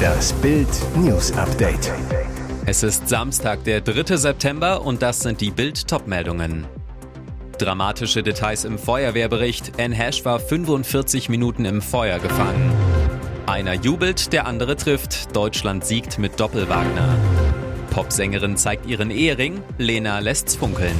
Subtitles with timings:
[0.00, 1.92] Das Bild News Update.
[2.66, 4.16] Es ist Samstag, der 3.
[4.16, 6.66] September und das sind die Bild Topmeldungen.
[7.58, 9.78] Dramatische Details im Feuerwehrbericht.
[9.78, 12.72] N-Hash war 45 Minuten im Feuer gefangen.
[13.46, 15.34] Einer jubelt, der andere trifft.
[15.36, 17.18] Deutschland siegt mit Doppelwagner.
[17.90, 19.62] Popsängerin zeigt ihren Ehering.
[19.76, 20.96] Lena lässt's funkeln.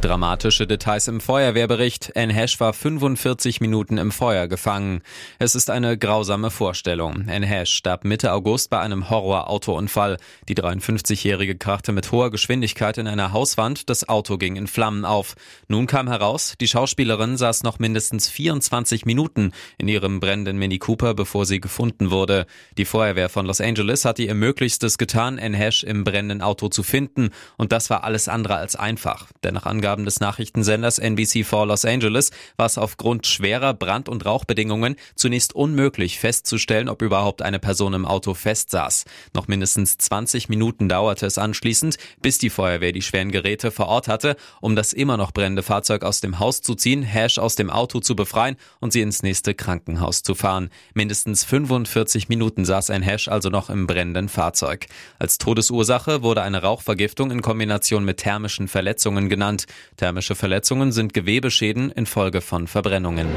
[0.00, 2.12] Dramatische Details im Feuerwehrbericht.
[2.14, 5.02] N-Hash war 45 Minuten im Feuer gefangen.
[5.38, 7.28] Es ist eine grausame Vorstellung.
[7.28, 10.16] N-Hash starb Mitte August bei einem Horror-Autounfall.
[10.48, 13.90] Die 53-Jährige krachte mit hoher Geschwindigkeit in einer Hauswand.
[13.90, 15.34] Das Auto ging in Flammen auf.
[15.68, 21.12] Nun kam heraus, die Schauspielerin saß noch mindestens 24 Minuten in ihrem brennenden Mini Cooper,
[21.12, 22.46] bevor sie gefunden wurde.
[22.78, 27.28] Die Feuerwehr von Los Angeles hatte ihr Möglichstes getan, N-Hash im brennenden Auto zu finden.
[27.58, 29.26] Und das war alles andere als einfach.
[29.44, 34.24] Denn nach Angaben Angaben des Nachrichtensenders NBC4 Los Angeles war es aufgrund schwerer Brand- und
[34.24, 39.04] Rauchbedingungen zunächst unmöglich festzustellen, ob überhaupt eine Person im Auto festsaß.
[39.34, 44.06] Noch mindestens 20 Minuten dauerte es anschließend, bis die Feuerwehr die schweren Geräte vor Ort
[44.06, 47.68] hatte, um das immer noch brennende Fahrzeug aus dem Haus zu ziehen, Hash aus dem
[47.68, 50.70] Auto zu befreien und sie ins nächste Krankenhaus zu fahren.
[50.94, 54.86] Mindestens 45 Minuten saß ein Hash also noch im brennenden Fahrzeug.
[55.18, 59.66] Als Todesursache wurde eine Rauchvergiftung in Kombination mit thermischen Verletzungen genannt.
[59.96, 63.28] Thermische Verletzungen sind Gewebeschäden infolge von Verbrennungen.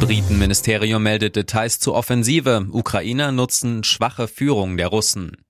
[0.00, 2.66] Britenministerium meldet Details zur Offensive.
[2.70, 5.43] Ukrainer nutzen schwache Führung der Russen.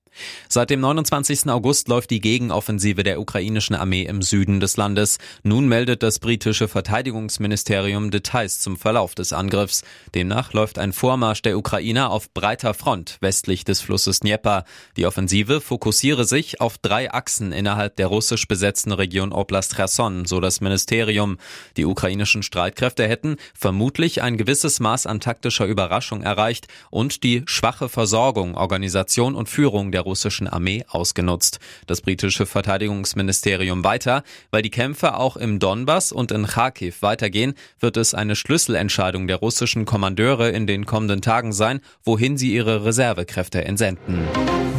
[0.49, 1.49] Seit dem 29.
[1.49, 5.19] August läuft die Gegenoffensive der ukrainischen Armee im Süden des Landes.
[5.43, 9.83] Nun meldet das britische Verteidigungsministerium Details zum Verlauf des Angriffs.
[10.15, 14.65] Demnach läuft ein Vormarsch der Ukrainer auf breiter Front westlich des Flusses Dnieper.
[14.97, 20.41] Die Offensive fokussiere sich auf drei Achsen innerhalb der russisch besetzten Region Oblast Cherson, so
[20.41, 21.39] das Ministerium.
[21.77, 27.89] Die ukrainischen Streitkräfte hätten vermutlich ein gewisses Maß an taktischer Überraschung erreicht und die schwache
[27.89, 31.59] Versorgung, Organisation und Führung der russischen Armee ausgenutzt.
[31.87, 37.97] Das britische Verteidigungsministerium weiter, weil die Kämpfe auch im Donbass und in Kharkiv weitergehen, wird
[37.97, 43.65] es eine Schlüsselentscheidung der russischen Kommandeure in den kommenden Tagen sein, wohin sie ihre Reservekräfte
[43.65, 44.29] entsenden.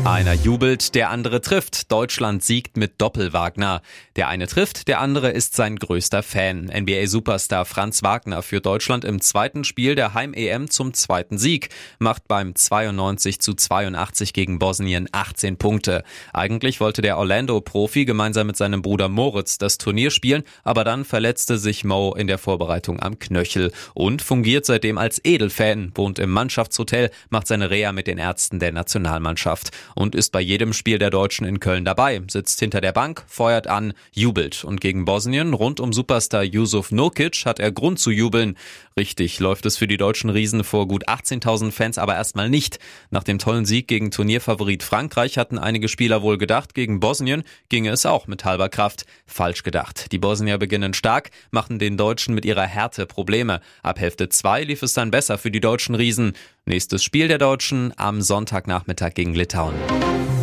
[0.05, 1.91] Einer jubelt, der andere trifft.
[1.91, 3.81] Deutschland siegt mit Doppelwagner.
[4.15, 6.69] Der eine trifft, der andere ist sein größter Fan.
[6.69, 12.53] NBA-Superstar Franz Wagner führt Deutschland im zweiten Spiel der Heim-EM zum zweiten Sieg, macht beim
[12.53, 16.03] 92 zu 82 gegen Bosnien 18 Punkte.
[16.33, 21.57] Eigentlich wollte der Orlando-Profi gemeinsam mit seinem Bruder Moritz das Turnier spielen, aber dann verletzte
[21.57, 27.09] sich Mo in der Vorbereitung am Knöchel und fungiert seitdem als Edelfan, wohnt im Mannschaftshotel,
[27.31, 31.47] macht seine Reha mit den Ärzten der Nationalmannschaft und ist bei jedem Spiel der Deutschen
[31.47, 34.63] in Köln dabei, sitzt hinter der Bank, feuert an, jubelt.
[34.63, 38.57] Und gegen Bosnien rund um Superstar Yusuf Nurkic hat er Grund zu jubeln.
[38.97, 42.79] Richtig läuft es für die deutschen Riesen vor gut 18.000 Fans aber erstmal nicht.
[43.09, 47.89] Nach dem tollen Sieg gegen Turnierfavorit Frankreich hatten einige Spieler wohl gedacht, gegen Bosnien ginge
[47.89, 49.05] es auch mit halber Kraft.
[49.25, 50.11] Falsch gedacht.
[50.11, 53.61] Die Bosnier beginnen stark, machen den Deutschen mit ihrer Härte Probleme.
[53.81, 56.33] Ab Hälfte 2 lief es dann besser für die deutschen Riesen.
[56.67, 59.75] Nächstes Spiel der Deutschen am Sonntagnachmittag gegen Litauen.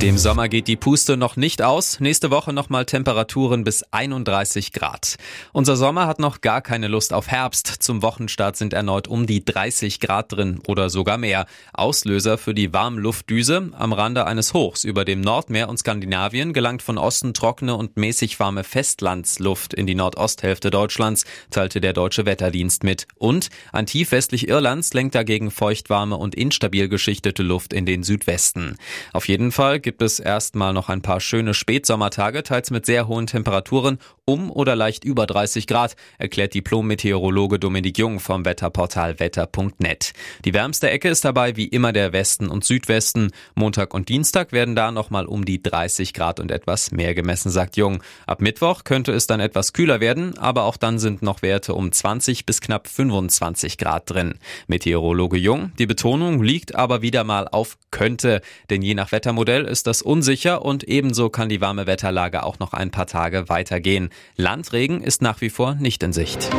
[0.03, 2.01] Dem Sommer geht die Puste noch nicht aus.
[2.01, 5.15] Nächste Woche nochmal Temperaturen bis 31 Grad.
[5.53, 7.69] Unser Sommer hat noch gar keine Lust auf Herbst.
[7.69, 11.47] Zum Wochenstart sind erneut um die 30 Grad drin oder sogar mehr.
[11.73, 16.99] Auslöser für die Warmluftdüse am Rande eines Hochs über dem Nordmeer und Skandinavien gelangt von
[16.99, 23.07] Osten trockene und mäßig warme Festlandsluft in die Nordosthälfte Deutschlands, teilte der Deutsche Wetterdienst mit.
[23.19, 28.77] Und ein Tief westlich Irlands lenkt dagegen feuchtwarme und instabil geschichtete Luft in den Südwesten.
[29.13, 33.27] Auf jeden Fall gibt es erstmal noch ein paar schöne Spätsommertage, teils mit sehr hohen
[33.27, 40.13] Temperaturen um oder leicht über 30 Grad, erklärt Diplom-Meteorologe Dominik Jung vom Wetterportal wetter.net.
[40.45, 43.31] Die wärmste Ecke ist dabei wie immer der Westen und Südwesten.
[43.55, 47.77] Montag und Dienstag werden da nochmal um die 30 Grad und etwas mehr gemessen, sagt
[47.77, 48.03] Jung.
[48.27, 51.91] Ab Mittwoch könnte es dann etwas kühler werden, aber auch dann sind noch Werte um
[51.91, 54.35] 20 bis knapp 25 Grad drin.
[54.69, 58.41] Meteorologe Jung, die Betonung liegt aber wieder mal auf könnte,
[58.71, 62.73] denn je nach Wettermodell ist das unsicher und ebenso kann die warme Wetterlage auch noch
[62.73, 64.09] ein paar Tage weitergehen.
[64.35, 66.51] Landregen ist nach wie vor nicht in Sicht.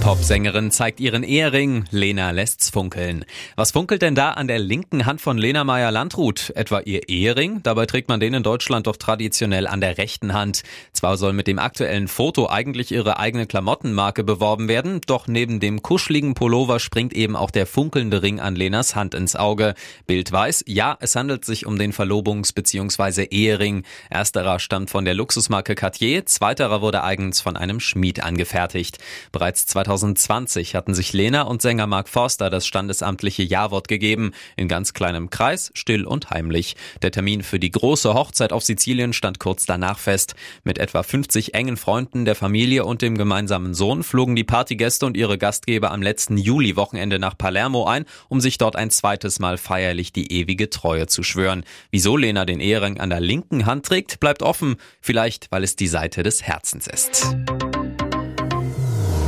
[0.00, 3.24] Popsängerin zeigt ihren Ehering, Lena lässt's funkeln.
[3.56, 6.52] Was funkelt denn da an der linken Hand von Lena Meyer-Landrut?
[6.54, 7.60] Etwa ihr Ehering?
[7.64, 10.62] Dabei trägt man den in Deutschland doch traditionell an der rechten Hand.
[10.92, 15.82] Zwar soll mit dem aktuellen Foto eigentlich ihre eigene Klamottenmarke beworben werden, doch neben dem
[15.82, 19.74] kuscheligen Pullover springt eben auch der funkelnde Ring an Lenas Hand ins Auge.
[20.06, 23.24] Bild weiß, ja, es handelt sich um den Verlobungs bzw.
[23.24, 23.84] Ehering.
[24.10, 28.98] Ersterer stammt von der Luxusmarke Cartier, zweiterer wurde eigens von einem Schmied angefertigt.
[29.32, 34.92] Bereits 2020 hatten sich Lena und Sänger Mark Forster das standesamtliche Jawort gegeben, in ganz
[34.92, 36.76] kleinem Kreis, still und heimlich.
[37.02, 40.34] Der Termin für die große Hochzeit auf Sizilien stand kurz danach fest.
[40.62, 45.16] Mit etwa 50 engen Freunden der Familie und dem gemeinsamen Sohn flogen die Partygäste und
[45.16, 50.12] ihre Gastgeber am letzten Juli-Wochenende nach Palermo ein, um sich dort ein zweites Mal feierlich
[50.12, 51.64] die ewige Treue zu schwören.
[51.90, 54.76] Wieso Lena den Ehering an der linken Hand trägt, bleibt offen.
[55.00, 57.36] Vielleicht, weil es die Seite des Herzens ist.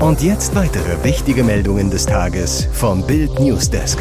[0.01, 3.99] Und jetzt weitere wichtige Meldungen des Tages vom Bild Newsdesk.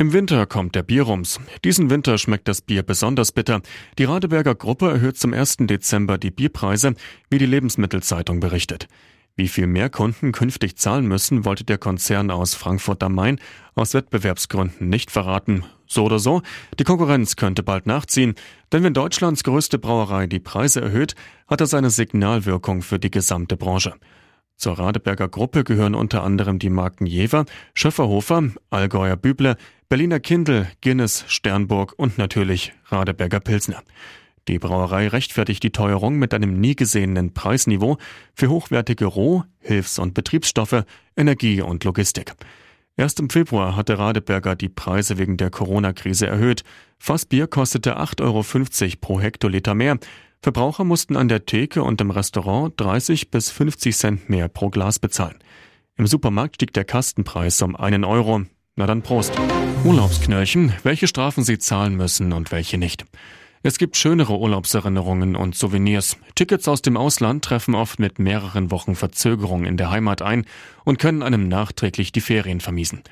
[0.00, 1.38] Im Winter kommt der Bierrums.
[1.62, 3.60] Diesen Winter schmeckt das Bier besonders bitter.
[3.98, 5.58] Die Radeberger Gruppe erhöht zum 1.
[5.60, 6.94] Dezember die Bierpreise,
[7.28, 8.88] wie die Lebensmittelzeitung berichtet.
[9.40, 13.40] Wie viel mehr Kunden künftig zahlen müssen, wollte der Konzern aus Frankfurt am Main
[13.74, 15.64] aus Wettbewerbsgründen nicht verraten.
[15.86, 16.42] So oder so,
[16.78, 18.34] die Konkurrenz könnte bald nachziehen,
[18.70, 21.14] denn wenn Deutschlands größte Brauerei die Preise erhöht,
[21.48, 23.94] hat das eine Signalwirkung für die gesamte Branche.
[24.56, 29.56] Zur Radeberger Gruppe gehören unter anderem die Marken Jever, Schöfferhofer, Allgäuer Büble,
[29.88, 33.82] Berliner Kindl, Guinness, Sternburg und natürlich Radeberger Pilsner.
[34.48, 37.98] Die Brauerei rechtfertigt die Teuerung mit einem nie gesehenen Preisniveau
[38.34, 40.84] für hochwertige Roh-, Hilfs- und Betriebsstoffe,
[41.16, 42.34] Energie und Logistik.
[42.96, 46.64] Erst im Februar hatte Radeberger die Preise wegen der Corona-Krise erhöht.
[46.98, 49.98] Fassbier kostete 8,50 Euro pro Hektoliter mehr.
[50.42, 54.98] Verbraucher mussten an der Theke und im Restaurant 30 bis 50 Cent mehr pro Glas
[54.98, 55.38] bezahlen.
[55.96, 58.42] Im Supermarkt stieg der Kastenpreis um einen Euro.
[58.76, 59.32] Na dann Prost.
[59.84, 63.04] Urlaubsknöllchen, welche Strafen Sie zahlen müssen und welche nicht.
[63.62, 66.16] Es gibt schönere Urlaubserinnerungen und Souvenirs.
[66.34, 70.46] Tickets aus dem Ausland treffen oft mit mehreren Wochen Verzögerung in der Heimat ein
[70.86, 73.02] und können einem nachträglich die Ferien vermiesen.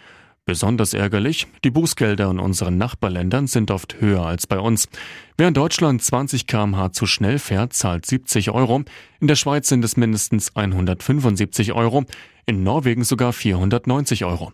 [0.46, 4.88] Besonders ärgerlich, die Bußgelder in unseren Nachbarländern sind oft höher als bei uns.
[5.36, 8.84] Wer in Deutschland 20 kmh zu schnell fährt, zahlt 70 Euro,
[9.20, 12.06] in der Schweiz sind es mindestens 175 Euro,
[12.46, 14.52] in Norwegen sogar 490 Euro.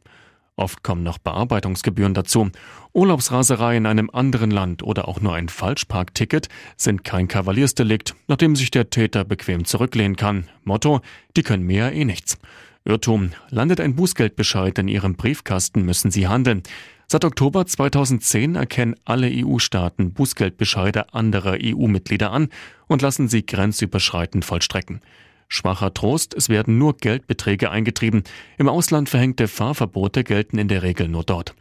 [0.57, 2.51] Oft kommen noch Bearbeitungsgebühren dazu.
[2.93, 8.71] Urlaubsraserei in einem anderen Land oder auch nur ein Falschparkticket sind kein Kavaliersdelikt, nachdem sich
[8.71, 10.49] der Täter bequem zurücklehnen kann.
[10.63, 11.01] Motto,
[11.37, 12.39] die können mehr eh nichts.
[12.85, 16.63] Irrtum, landet ein Bußgeldbescheid in Ihrem Briefkasten, müssen Sie handeln.
[17.09, 22.49] Seit Oktober 2010 erkennen alle EU-Staaten Bußgeldbescheide anderer EU-Mitglieder an
[22.87, 25.01] und lassen sie grenzüberschreitend vollstrecken.
[25.49, 28.25] Schwacher Trost, es werden nur Geldbeträge eingetrieben.
[28.59, 31.55] Im Ausland verhängte Fahrverbote gelten in der Regel nur dort.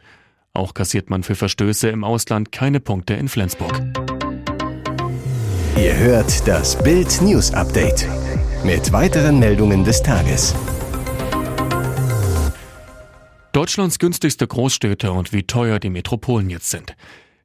[0.52, 3.80] Auch kassiert man für Verstöße im Ausland keine Punkte in Flensburg.
[5.76, 8.06] Ihr hört das Bild News Update
[8.64, 10.54] mit weiteren Meldungen des Tages.
[13.52, 16.96] Deutschlands günstigste Großstädte und wie teuer die Metropolen jetzt sind.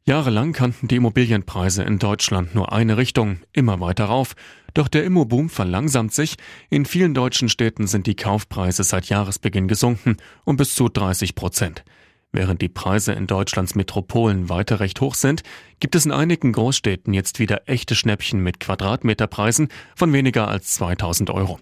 [0.06, 4.36] Jahrelang kannten die Immobilienpreise in Deutschland nur eine Richtung, immer weiter rauf.
[4.80, 6.38] Doch der Immoboom verlangsamt sich.
[6.70, 10.16] In vielen deutschen Städten sind die Kaufpreise seit Jahresbeginn gesunken
[10.46, 11.84] um bis zu 30 Prozent.
[12.32, 15.44] Während die Preise in Deutschlands Metropolen weiter recht hoch sind,
[15.82, 19.68] gibt es in einigen Großstädten jetzt wieder echte Schnäppchen mit Quadratmeterpreisen
[19.98, 21.60] von weniger als 2000 Euro.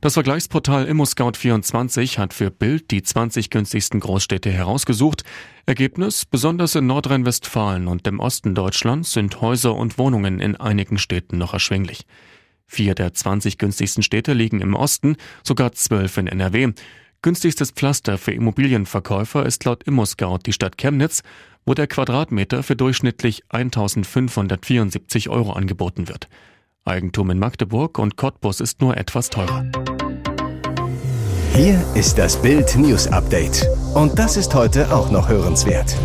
[0.00, 5.22] Das Vergleichsportal ImmoScout24 hat für Bild die 20 günstigsten Großstädte herausgesucht.
[5.66, 11.38] Ergebnis, besonders in Nordrhein-Westfalen und im Osten Deutschlands sind Häuser und Wohnungen in einigen Städten
[11.38, 12.06] noch erschwinglich.
[12.66, 16.72] Vier der 20 günstigsten Städte liegen im Osten, sogar zwölf in NRW.
[17.22, 21.22] Günstigstes Pflaster für Immobilienverkäufer ist laut ImmoScout die Stadt Chemnitz,
[21.64, 26.28] wo der Quadratmeter für durchschnittlich 1574 Euro angeboten wird.
[26.84, 29.66] Eigentum in Magdeburg und Cottbus ist nur etwas teurer.
[31.52, 33.66] Hier ist das Bild News Update.
[33.94, 35.96] Und das ist heute auch noch hörenswert.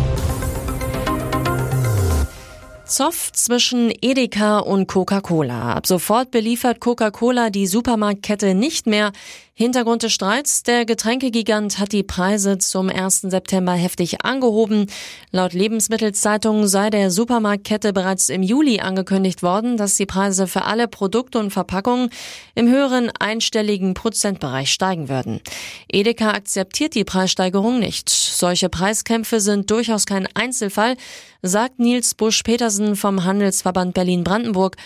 [2.92, 5.72] Zoff zwischen Edeka und Coca-Cola.
[5.72, 9.12] Ab sofort beliefert Coca-Cola die Supermarktkette nicht mehr.
[9.54, 13.20] Hintergrund des Streits, der Getränkegigant hat die Preise zum 1.
[13.20, 14.86] September heftig angehoben.
[15.30, 20.88] Laut Lebensmittelzeitung sei der Supermarktkette bereits im Juli angekündigt worden, dass die Preise für alle
[20.88, 22.08] Produkte und Verpackungen
[22.54, 25.42] im höheren einstelligen Prozentbereich steigen würden.
[25.86, 28.08] Edeka akzeptiert die Preissteigerung nicht.
[28.08, 30.96] Solche Preiskämpfe sind durchaus kein Einzelfall,
[31.42, 34.78] sagt Nils Busch-Petersen vom Handelsverband Berlin-Brandenburg.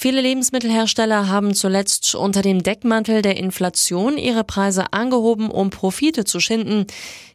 [0.00, 6.38] Viele Lebensmittelhersteller haben zuletzt unter dem Deckmantel der Inflation ihre Preise angehoben, um Profite zu
[6.38, 6.86] schinden.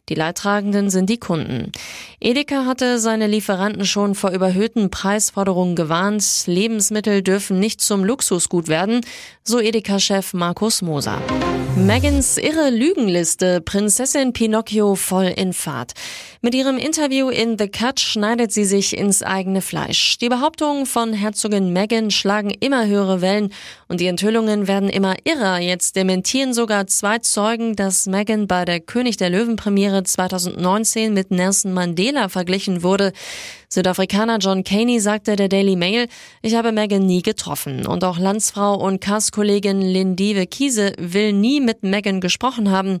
[0.08, 1.72] Die Leidtragenden sind die Kunden.
[2.20, 6.24] Edeka hatte seine Lieferanten schon vor überhöhten Preisforderungen gewarnt.
[6.46, 9.02] Lebensmittel dürfen nicht zum Luxusgut werden,
[9.42, 11.20] so Edeka-Chef Markus Moser.
[11.76, 15.92] Megans irre Lügenliste, Prinzessin Pinocchio voll in Fahrt.
[16.40, 20.18] Mit ihrem Interview in The Cut schneidet sie sich ins eigene Fleisch.
[20.18, 23.52] Die Behauptungen von Herzogin Meghan schlagen immer höhere Wellen
[23.88, 25.58] und die Enthüllungen werden immer irrer.
[25.58, 31.30] Jetzt dementieren sogar zwei Zeugen, dass Meghan bei der König der Löwen Premiere 2019 mit
[31.30, 33.12] Nelson Mandela verglichen wurde.
[33.68, 36.06] Südafrikaner John Caney sagte der Daily Mail,
[36.42, 41.82] ich habe Meghan nie getroffen und auch Landsfrau und Cast-Kollegin Lindive Kiese will nie mit
[41.82, 42.98] Meghan gesprochen haben.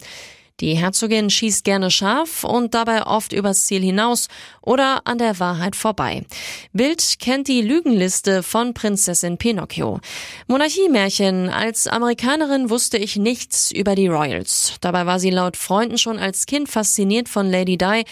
[0.60, 4.28] Die Herzogin schießt gerne scharf und dabei oft übers Ziel hinaus
[4.62, 6.24] oder an der Wahrheit vorbei.
[6.72, 9.98] Bild kennt die Lügenliste von Prinzessin Pinocchio.
[10.46, 11.48] Monarchiemärchen.
[11.48, 14.74] Als Amerikanerin wusste ich nichts über die Royals.
[14.80, 18.04] Dabei war sie laut Freunden schon als Kind fasziniert von Lady Di,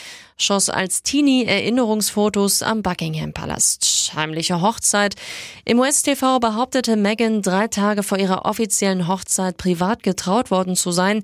[0.42, 4.12] schoss als Teenie Erinnerungsfotos am Buckingham Palast.
[4.14, 5.14] Heimliche Hochzeit.
[5.64, 11.22] Im US-TV behauptete Meghan drei Tage vor ihrer offiziellen Hochzeit privat getraut worden zu sein.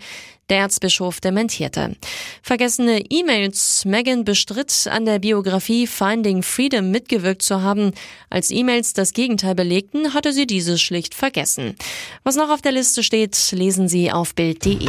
[0.48, 1.96] Der Erzbischof dementierte.
[2.42, 3.84] Vergessene E-Mails.
[3.84, 7.92] Meghan bestritt, an der Biografie Finding Freedom mitgewirkt zu haben.
[8.30, 11.74] Als E-Mails das Gegenteil belegten, hatte sie dieses schlicht vergessen.
[12.24, 14.88] Was noch auf der Liste steht, lesen Sie auf Bild.de.